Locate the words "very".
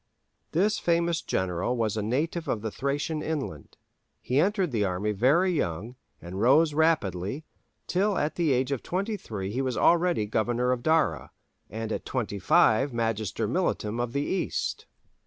5.11-5.51